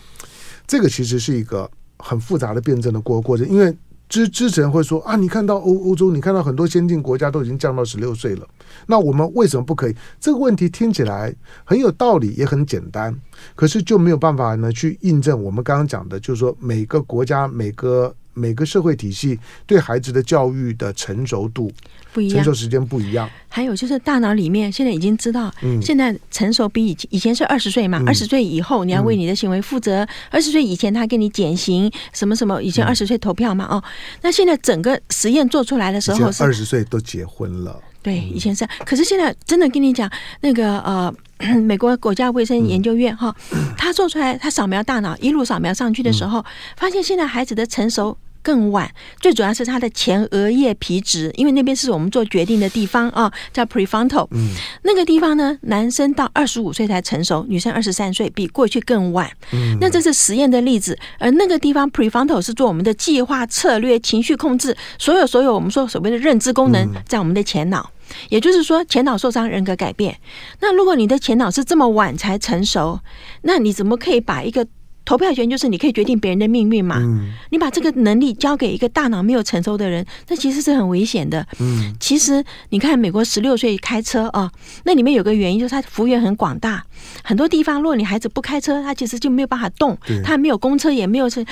[0.66, 3.76] 这个其实是一个很复杂的辩证的过过程，因为
[4.10, 8.48] 支支持人会说啊，你看到欧欧洲，你看到很多先进国家都已经降到十六岁了，
[8.88, 9.96] 那我们为什么不可以？
[10.20, 13.16] 这个问题听起来很有道理，也很简单，
[13.56, 18.14] 可是就没有办法呢去印证我们刚刚讲的，就是说每个国家每个。
[18.34, 21.72] 每个社会体系对孩子的教育的成熟度
[22.14, 23.30] 不一样，成熟时间不一样。
[23.50, 33.84] 还有就是大脑里面现在已经知道，嗯，现在成熟比以前以前是二十岁嘛，二十岁以后你要为你的行为负责，二十岁以前他给你减刑什么什么，以前二十岁投票嘛，哦，
[34.22, 40.10] 那现在整个实验做出来的时候是二十岁都结婚了，对，以前是，可是现在真的跟你讲
[40.42, 41.14] 那个呃。
[41.62, 43.36] 美国国家卫生研究院哈，
[43.78, 46.44] 他做出来，他扫描大脑一路扫描上去的时候，
[46.78, 54.28] 发现现在孩子的成熟更晚，最主要是他的前额叶皮质，因为那边是我们做决定的地方啊，叫 prefrontal。
[54.32, 54.50] 嗯，
[54.84, 59.30] 那个地方呢，男生到二十五岁才成熟，女生二十三岁，比过去更晚。
[59.52, 67.92] 嗯，那这是实验的例子，而那个地方 prefrontal 是做我们的计划、策略、情绪控制，所有所有我们说所谓的认知功能，在我们的前脑。
[68.30, 70.18] 也就是说，前脑受伤，人格改变。
[70.60, 73.00] 那如果你的前脑是这么晚才成熟，
[73.42, 74.66] 那你怎么可以把一个
[75.04, 76.98] 投票权，就是你可以决定别人的命运嘛？
[77.00, 81.46] 嗯，你把这个能力交给一个大脑没有成熟的人，那其实是很危险的。
[81.60, 84.52] 嗯，其实你看美国十六岁开车啊，
[84.86, 86.84] 那里面有个原因就是他幅员很广大，
[87.24, 91.44] 很多地方如果你孩子不开车，他其实就没有办法动，他没有公车也没有车。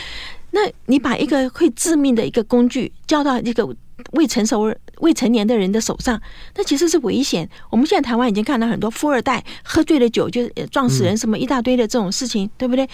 [0.52, 3.68] 那你把一个会致命的一个工具交到一个
[4.14, 6.20] 未成熟、未成年的人的手上，
[6.56, 7.50] 那其实是危险。
[7.70, 12.88] 我们现在台湾已经看到很多富二代喝醉了酒就撞死人，什么一大堆的这种事情，对不对？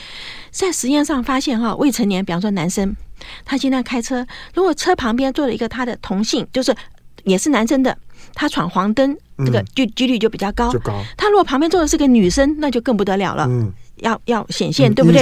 [0.51, 2.95] 在实验上发现，哈，未成年，比方说男生，
[3.43, 6.75] 他现在开车，如果车旁边坐了一个他的同性，就是
[7.23, 7.97] 也是男生的，
[8.33, 10.71] 他闯黄灯，这个就几率就比较高。
[11.17, 13.47] 他如果旁边坐的是个女生，那就更不得了了。
[13.97, 15.21] 要要显现，对不对？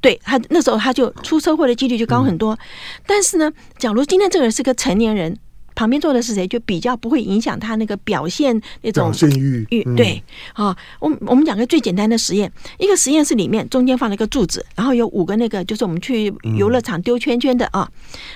[0.00, 2.58] 对他那时候他就出车祸的几率就高很多。
[3.06, 5.38] 但是呢，假如今天这个人是个成年人。
[5.74, 9.66] 旁边坐的是谁，就比较不会影响他那个表现那种表现欲。
[9.70, 10.22] 欲对
[10.54, 17.90] 啊，我我们讲个最简单的实验，一个实验室里面中间放了一个柱子，然后有五个那个就是我们去游乐场丢圈圈的啊，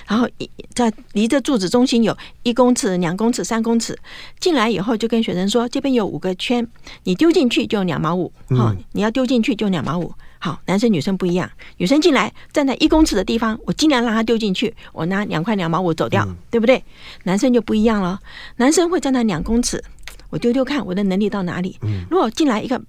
[0.07, 0.27] 然后
[0.73, 3.97] 在离着柱子中心有一公尺、两公尺、三公尺，
[4.39, 6.67] 进来以后就跟学生说，这边有五个圈，
[7.03, 10.13] 你丢进去就两毛五，哈，你要丢进去就两毛五。
[10.39, 11.49] 好，男生女生不一样。
[11.77, 16.83] 女生进来站在一公尺的地方，我尽量让她丢进去，我拿两块两毛五走掉，嗯、对不对？
[17.23, 18.19] 男生就不一样了，
[18.57, 19.83] 男生会站在两公尺，
[20.29, 21.77] 我丢丢看我的能力到哪里。
[21.81, 22.81] 嗯、如果进来一个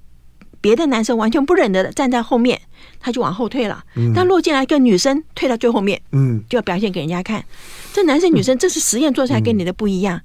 [0.61, 2.61] 别的男生完全不忍的站在后面，
[3.01, 3.85] 他就往后退了。
[3.97, 7.45] 嗯、但落进来一个女生退到最后面，嗯，就要表现给人家看。
[7.93, 10.21] 这男生女生，这是实验做出来跟你的不一样。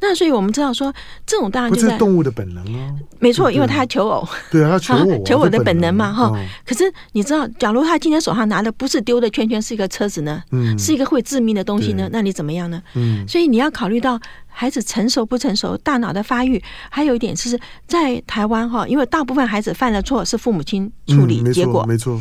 [0.00, 0.94] 那所以我们知道说，
[1.26, 2.94] 这种当然就是动物的本能啊。
[3.18, 4.26] 没错，因为他求偶。
[4.50, 6.32] 对啊，他求偶，求偶的本能嘛，哈。
[6.64, 10.42] 可是你知道，假如他今天手上拿的不是丢的圈圈，是一个车子呢？
[10.52, 10.78] 嗯。
[10.78, 12.08] 是一个会致命的东西呢？
[12.12, 12.80] 那你怎么样呢？
[12.94, 13.26] 嗯。
[13.28, 14.18] 所以你要考虑到
[14.58, 22.20] 孩子成熟不成熟，大脑的发育，还有一点是在台湾哈，因为大部分孩子犯了错是父母亲处理结果，没错。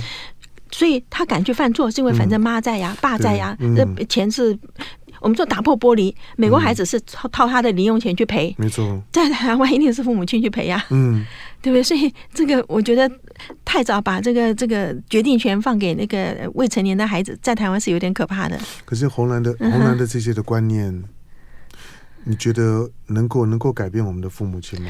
[0.69, 4.55] 所以他敢去犯错，是因为反正妈在呀，爸在呀，那钱是。
[5.19, 11.25] 我们说打破玻璃，美国孩子是掏掏他的零用钱去赔，没错，在台湾一定是父母亲去赔呀，嗯，
[11.59, 11.81] 对不对？
[11.81, 13.09] 所以这个我觉得
[13.65, 18.59] 太早把这个这个决定权放给那个未成年的孩子，在台湾是有点可怕的。
[18.85, 21.03] 可是红蓝的红蓝的这些的观念，
[22.27, 24.89] 你觉得能够能够改变我们的父母亲吗？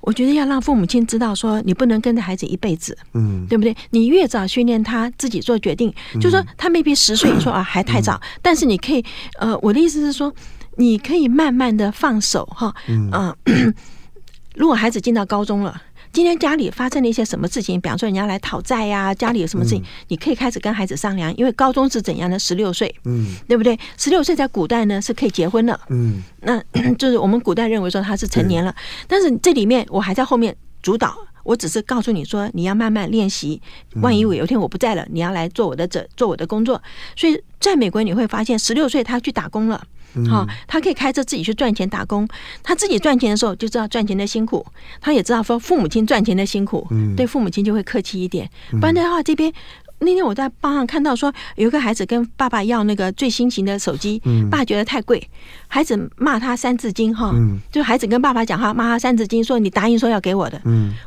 [0.00, 3.76] 我觉得要让父母亲知道，说你不能跟着孩子一辈子，嗯，对不对？
[3.90, 9.04] 你越早训练他自己做决定，嗯、就说他 maybe 十岁，你说啊还太早，嗯、但是你可以，
[9.38, 10.32] 呃，我的意思是说，
[10.76, 13.36] 你可以慢慢的放手哈，嗯、呃，
[14.56, 15.82] 如果孩子进到高中了。
[16.12, 17.80] 今天家里发生了一些什么事情？
[17.80, 21.34] 比方说人家来讨债呀，家里有什么事情，你可以开始跟孩子商量。
[21.36, 22.36] 因为高中是怎样的？
[22.36, 23.78] 十六岁，嗯，对不对？
[23.96, 26.60] 十六岁在古代呢是可以结婚了，嗯，那
[26.98, 28.74] 就是我们古代认为说他是成年了。
[29.06, 33.62] 但是这里面我还在后面主导，我只是告诉你说你要慢慢练习。
[34.02, 36.82] 万一我有一天我不在了，你要来做我的这做我的工作。
[37.14, 39.86] 所以在美国你会发现，十六岁他去打工了。
[40.28, 42.26] 好，他可以开车自己去赚钱打工。
[42.62, 44.64] 他自己赚钱的时候就知道赚钱的辛苦，
[45.00, 48.48] 他也知道说父母亲赚钱的辛苦，对父母亲就会客气一点。
[48.72, 49.52] 不然的话，这边
[50.00, 54.20] 那天我在报上看到说，有一个孩子跟爸爸要那个最新型的手机，
[54.50, 55.22] 爸觉得太贵，
[55.68, 57.34] 孩子骂他三字经哈，
[57.70, 60.60] 就孩子跟爸爸讲话骂他三字经，说你答应说要给我的，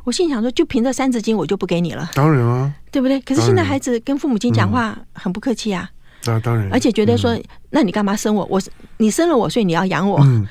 [0.04, 3.20] 我心想说就凭这三字经我就不给你了，当然啊，对不对？
[3.22, 5.90] 可是现在孩子跟父母亲讲话很不客气啊。
[6.26, 7.38] 那当然，而且觉得说，
[7.70, 8.46] 那你干嘛生我？
[8.50, 8.62] 我
[8.98, 10.20] 你生了我，所以你要养我。
[10.24, 10.48] 嗯，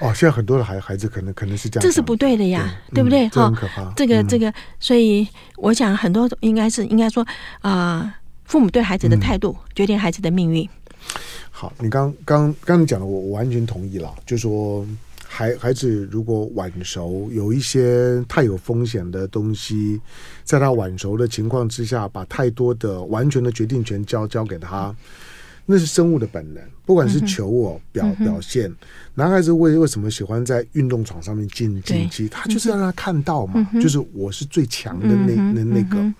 [0.00, 3.28] 哦，现在很多的孩孩子可能可能是这样，这是不对的呀，对不对？
[3.28, 3.92] 很可怕。
[3.96, 7.26] 这个这个，所以我想很多应该是应该说
[7.60, 8.14] 啊，
[8.44, 10.68] 父母对孩子的态度决定孩子的命运。
[11.50, 14.86] 好，你刚刚刚你讲的，我我完全同意了，就说。
[15.28, 20.00] 孩孩子如果晚熟，有一些太有风险的东西，
[20.44, 24.94] 在他晚熟的情况之下，把太多的完全的决定权交交给他，
[25.66, 28.72] 那是生物的本能，不管是求我表、嗯、表现，
[29.14, 32.28] 男孩子为为什么喜欢在运动场上面竞竞技？
[32.28, 35.98] 他就是要让他看到嘛，嗯、就是我是最强的那那那个。
[35.98, 36.14] 嗯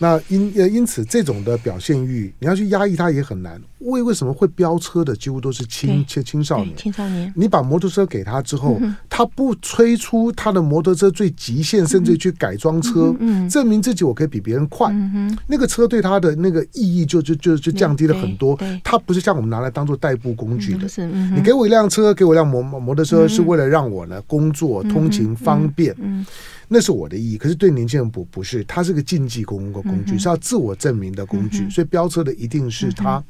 [0.00, 3.60] 那因呃因此这种的表现欲，你要去压抑他也很难。
[3.80, 6.76] 为为什么会飙车的几乎都是青青青少年？
[6.76, 13.14] 青少年，你把摩托车给他之后，嗯、他不催出他的摩托车最极限，甚至去改装车，
[13.48, 14.88] 证明自己我可以比别人快。
[14.90, 18.58] 嗯、那个车对他的那个意义就就就就降低了很多。
[18.82, 20.88] 他不是像我们拿来当做代步工具的。
[20.98, 25.94] 嗯、你给我一辆车，给我一辆摩摩托车，是为了让我呢工作通勤方便。
[25.98, 26.26] 嗯
[26.70, 33.16] 那是我的意义，可是对年轻人不不是，它是个竞技工工具，嗯、是要自我证明的工具，嗯、所以飙车的一定是他。
[33.16, 33.24] 嗯、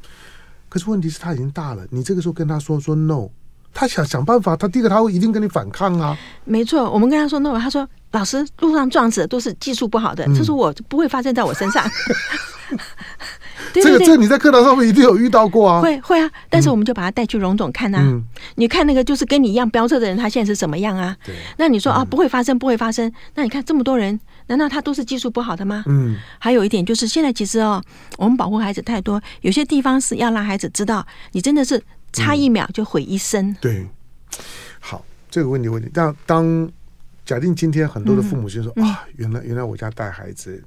[0.69, 3.29] 可是问题是他已经大了，你这个时候跟他说说 no，
[3.73, 6.16] 他想想办法，他第一个他会一定跟你反抗啊。
[6.45, 11.85] 没错，我们跟他说 no，他说老师路上撞死的都是技术不好的，这是、嗯、我不会发生在我身上。
[13.83, 17.99] 对对对，这个这个你在课堂上面一定有遇到过啊，会会啊，但是我们就把他带去荣总看啊。
[18.03, 18.24] 嗯、
[18.57, 21.16] 你看那个就是跟你一样飙车的人，他现在是什么样啊？
[21.24, 23.12] 对那你说啊，不会发生，不会发生。
[23.35, 25.85] 那你看这么多人，难道他都是技术不好的吗？
[25.87, 26.16] 嗯。
[26.39, 27.83] 还有一点就是，现在其实哦，
[28.16, 33.51] 我们保护孩子太多，有些地方是要让孩子知道，你真的是差一秒就毁一生。
[33.51, 33.87] 嗯、对。
[34.81, 36.70] 好，这个问题问题，当当
[37.24, 40.62] 假定今天很多的父母就说、嗯、啊，原来原来我家带孩子。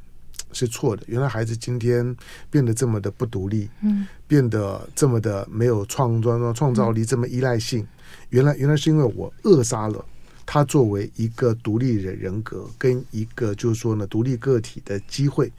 [0.54, 1.04] 是错的。
[1.08, 2.16] 原来孩子今天
[2.50, 7.86] 变得这么的不独立，嗯，变得这么的没有创造创造力，这么依赖性。
[8.30, 10.04] 原来原来是因为我扼杀了
[10.46, 15.52] 他作为一个独立的人格跟一个就是说呢独立个体的机会。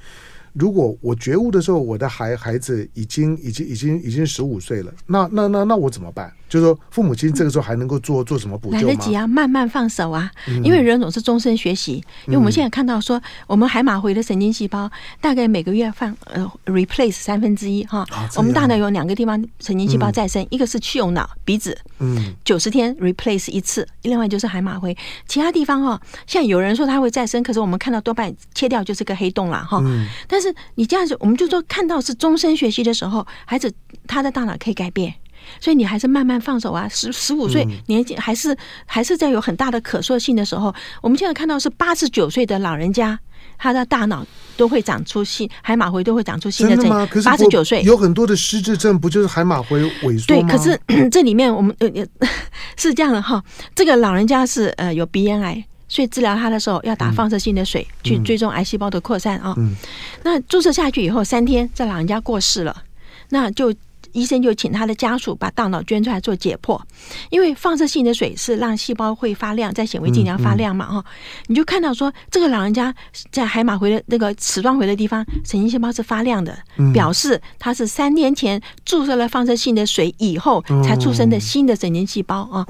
[0.53, 6.31] 如果我觉悟的时候，我的孩孩子已经已经已经已经十五岁了，那那那那我怎么办？
[6.53, 8.83] 就是说，父母亲这个时候还能够做做什么补救吗？
[8.83, 10.31] 来得及啊，慢慢放手啊，
[10.63, 11.95] 因为人总是终身学习。
[12.27, 18.07] 因为我们现在看到说，我们海马回的神经细胞大概每个月放呃 replace 三分之一哈。
[18.37, 24.95] 我们大脑有两个地方神经细胞再生，一个是去用脑鼻子，嗯，九十天 replace 一次，另外就是海马回。
[25.27, 29.83] 其他地方哈，现在有人说它会再生，可是我们看到多半切掉就是个黑洞了哈。
[30.29, 33.73] 但是你这样子，我们就说看到是终身学习的时候，孩子
[34.07, 35.15] 他的大脑可以改变。
[35.61, 43.19] 所以你还是慢慢放手啊，十十五岁年纪还是还是在有很大的可塑性的时候，我们现在看到是八十九岁的老人家，
[43.59, 44.27] 他的大脑
[44.57, 46.77] 都会长出新海马回，都会长出新的。
[46.77, 47.07] 真的吗？
[47.11, 50.43] 可是八十九岁有很多的失智症，不就是海马回萎缩吗？
[50.43, 51.89] 对，可是这里面我们呃
[52.77, 53.43] 是这样的哈，
[53.75, 59.55] 这个老人家是呃有鼻咽癌，所以治疗他的时候要打放射性的水去追踪癌细胞的扩散啊。
[60.23, 62.83] 那注射下去以后三天，这老人家过世了，
[63.31, 63.73] 那就。
[64.13, 66.81] 医生就请他的家属把大脑捐出来做解剖，
[67.31, 71.05] 因为放射性的水是让细胞会发亮，在显微镜里发亮嘛，哈、嗯，嗯、
[71.49, 72.95] 你就看到说这个老人家
[73.31, 76.57] 在海马回的那个齿状回的地方，神经细胞是发亮的，
[76.93, 82.67] 表示他是三年前注射了放射性的水以后才出生的新的神经细胞啊。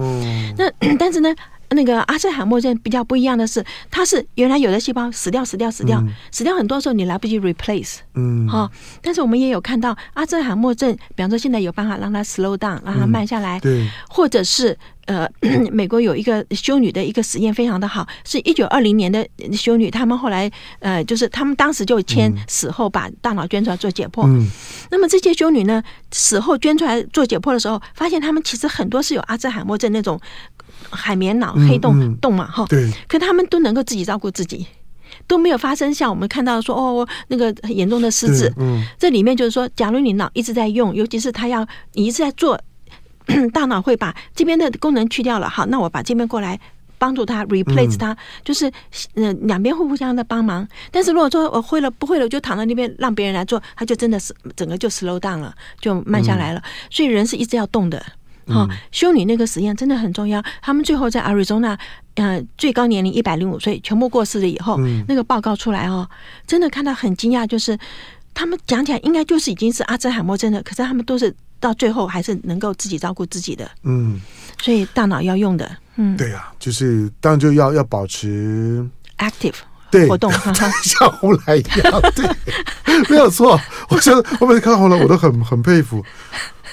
[0.56, 1.34] 那 但是呢？
[1.72, 8.70] 那个阿兹海默症比较不一样的是，它是原来有的细胞死掉、死掉、死掉、嗯、死掉，很多时候你来不及 replace，嗯，哈。
[9.02, 15.28] 但是我们也有看到阿兹海默症，比方说现在有办法让它 slow down，让它慢下来，嗯、对，或者是呃，
[15.72, 24.48] 美国有一个修女的一个实验非常的好，是一九二零年的修女，他们后来呃，就是他们当时就签死后把大脑捐出来做解剖，嗯，
[24.90, 30.20] 那么这些修女呢，死后捐出来做解剖的时候，发现他们其实很多是有阿兹海默症那种。
[30.90, 34.66] 海绵脑黑洞、洞嘛，哈，对，可他们都能够自己照顾自己，
[35.26, 38.52] 都没有发生像我们看到说哦，那个很严重的失智。
[38.56, 42.60] 嗯，这里面就是说，假如你脑一直在用，尤其是他要你一直在做，
[43.52, 46.58] 大脑会把这边的功能去掉了，好，那我把这边过来
[46.98, 48.70] 帮助他 replace 他，嗯、就是
[49.14, 50.66] 嗯两边会互相的帮忙。
[50.90, 56.60] 但是如果说我会了不会了，我就躺在那边让别人来做，他就真的是整个就 slow down 了，就慢下来了。
[56.60, 58.04] 嗯、所以人是一直要动的。
[58.46, 60.42] 好，修女那个实验真的很重要。
[60.60, 61.78] 他们最后在 Arizona，
[62.14, 66.08] 呃，最高年龄一百零五岁，全部过世了以后，嗯、那个报告出来哦，
[66.46, 67.78] 真的看到很惊讶，就是
[68.34, 73.70] 他们讲起来应该就是已经是阿兹海默症了，可是他们都是到最后还是能够自己照顾自己的。
[73.84, 74.20] 嗯，
[74.60, 78.84] 所以大脑要用的，嗯，对呀、啊，就是当然就要要保持
[79.18, 79.54] active
[79.90, 80.32] 对活动，
[80.82, 83.60] 像红来一样，对，没有错。
[83.88, 86.04] 我觉得我每次看到红来，我都很很佩服。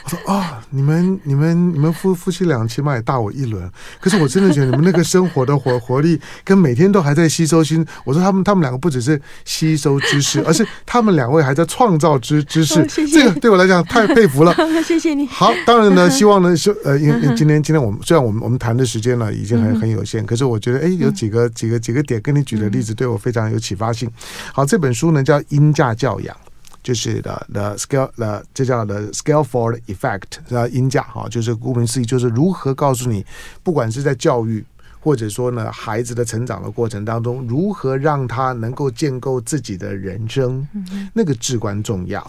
[0.10, 7.86] 我说啊、哦，你们、你们、你们夫夫妻俩起码也大我一轮，可是我真的觉得你们那个生活的活活力，跟每天都还在吸收新。
[8.04, 12.82] 我说他们他们两个不只是吸收知识，而是 他们两位还在创造知知识。
[12.82, 14.56] 哦、谢谢这个对我来讲太佩服了。
[14.84, 15.28] 谢谢你。
[15.28, 24.10] 好，当然呢，希望呢，是呃，因为今天今天我们虽然我们我们谈的时间呢已经很很有限，可是我觉得哎，有几个几个几个点跟你举的例子对我非常有启发性。
[24.54, 26.36] 好，这本书呢叫《因价教养》。
[26.82, 33.26] 就是的 the scale the 这叫 the Scaling Effect 啊，鹰架哈，就是顾名思义，就是如何告诉你，
[33.64, 34.66] 不管是在教育。
[35.02, 40.68] 或者说呢，孩子的成长的过程当中，如何让他能够建构自己的人生，
[41.14, 42.22] 那个至关重要。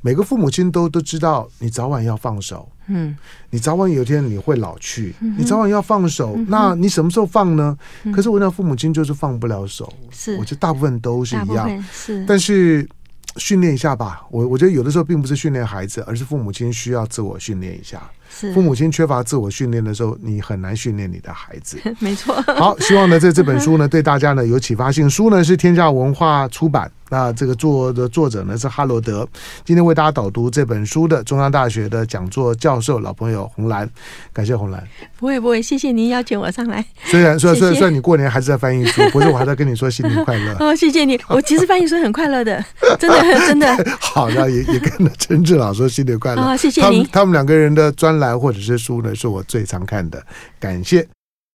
[0.00, 3.14] 每个父母亲都都知道，你早晚要放手，嗯，
[3.50, 7.76] 你早晚有一天你会老去，你早晚要放手，那你什么时候放呢？
[8.10, 12.88] 可是我那父母亲就是放不了手，是，我觉得大部分都是一样，是，但是。
[13.36, 18.00] 训练一下吧，我我觉得有的时候并不是训练孩子，而是父母亲需要自我训练一下。
[18.30, 21.78] 是父母亲缺乏自我训练的时候，你很难训练你的孩子。
[22.00, 22.34] 没错。
[22.42, 25.08] 好，希望呢，在这本书呢，对大家呢有启发性。
[25.08, 26.90] 书呢是天下文化出版。
[27.10, 29.26] 那这个作的作者呢是哈罗德，
[29.64, 33.88] 今天为大家导读这本书的中央大学的讲座教授老朋友红兰，
[34.32, 34.82] 感谢红兰。
[35.18, 36.84] 不会不会，谢谢您邀请我上来。
[37.04, 40.56] 虽然虽然虽然说你过年还是在翻译书， 不是我还在跟你说新年快乐。
[40.58, 42.64] 哦，谢谢你，我其实翻译书很快乐的，
[42.98, 43.96] 真的 真的。
[44.00, 46.42] 好，的也也跟陈志老说新年快乐。
[46.42, 47.04] 啊，谢谢您。
[47.04, 50.22] 他他们两个人的专栏或者是书呢，是我最常看的，
[50.58, 51.06] 感谢。